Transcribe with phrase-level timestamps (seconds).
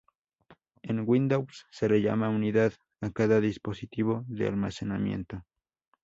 [0.81, 5.45] En Windows, se le llama "unidad" a cada dispositivo de almacenamiento.